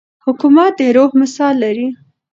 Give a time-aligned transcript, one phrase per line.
[0.25, 1.87] حکومت د روح مثال لري.